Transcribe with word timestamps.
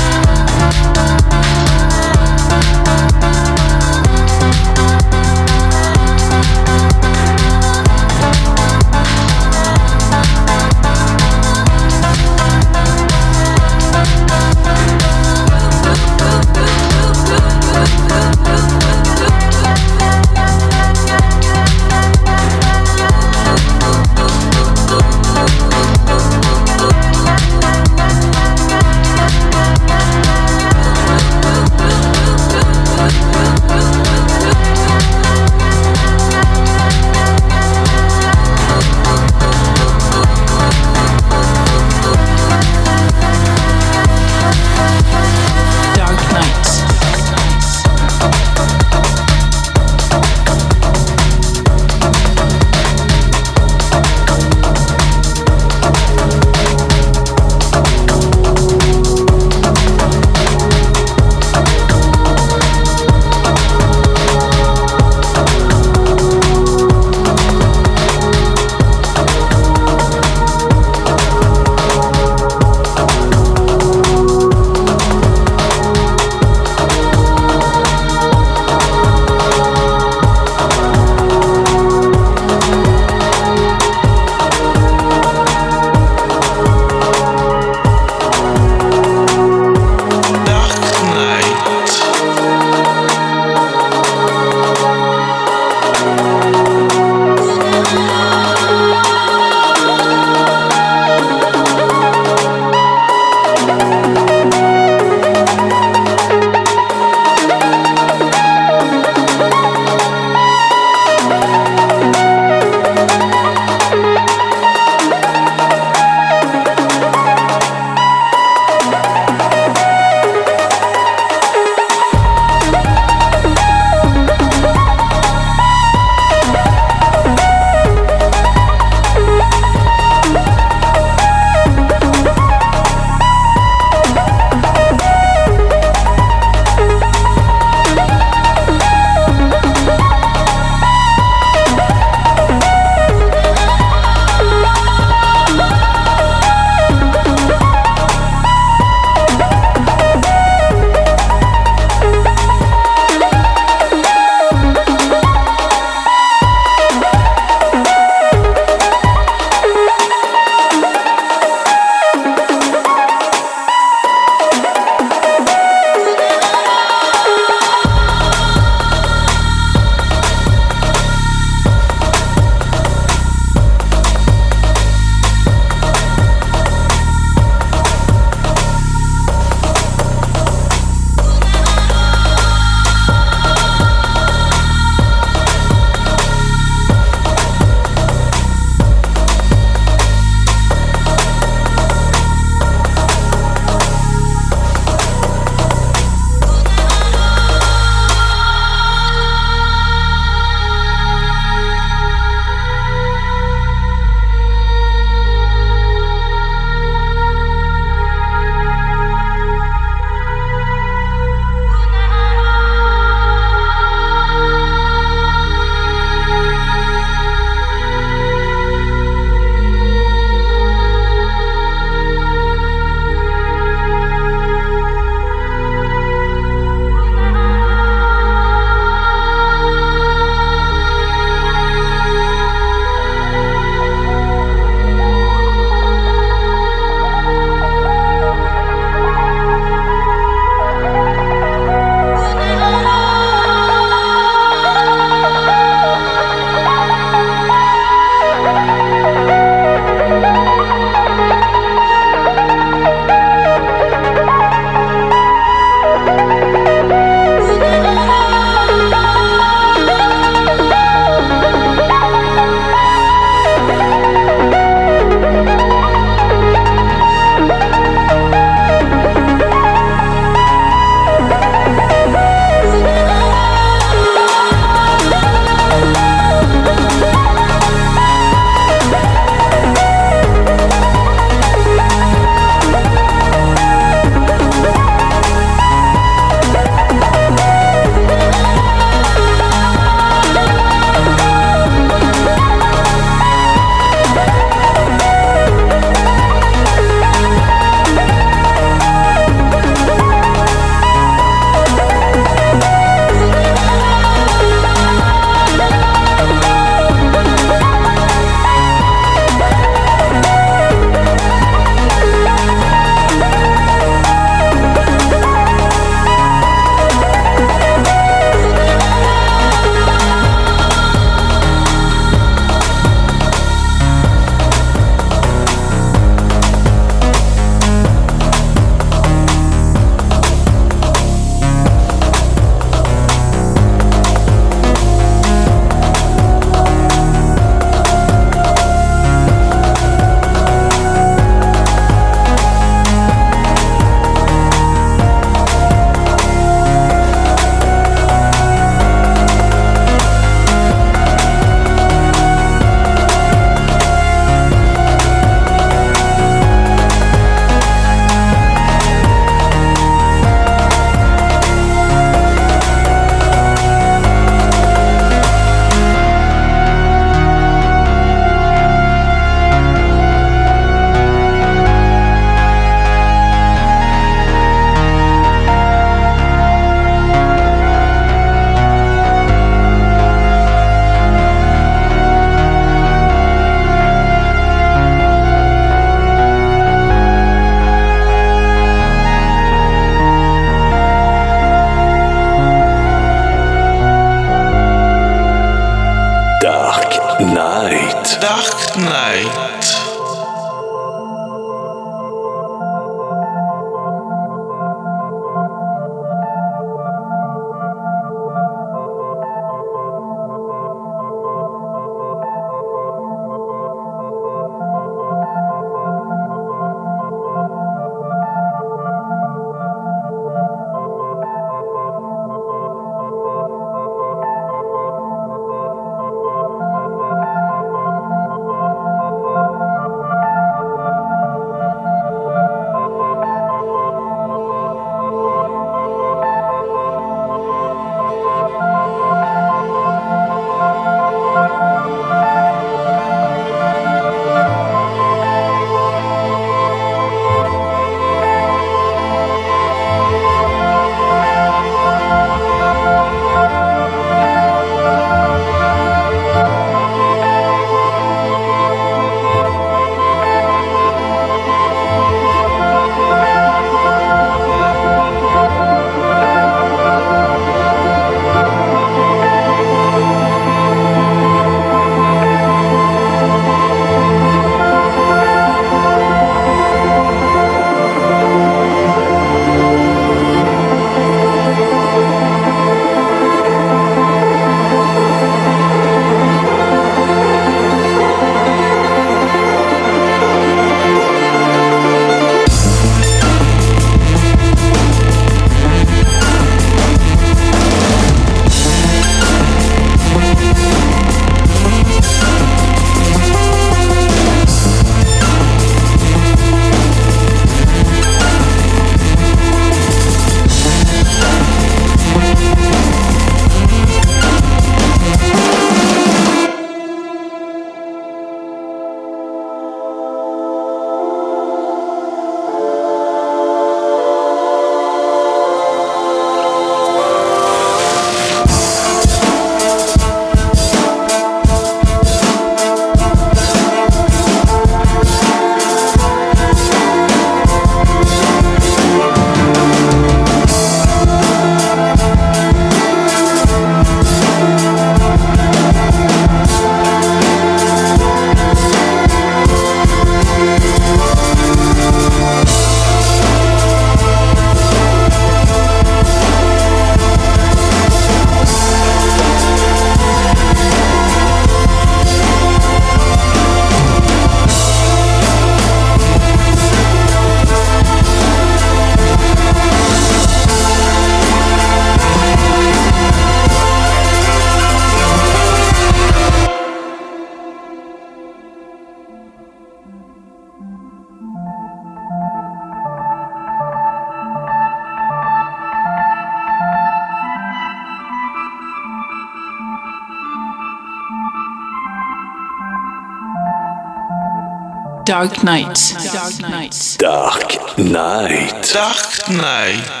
Dark 595.21 595.43
Knight. 595.43 595.93
Dark 596.03 596.39
Knight. 596.41 596.95
Dark 596.97 597.77
Knight. 597.77 598.71
Dark 598.73 599.29
Night. 599.29 600.00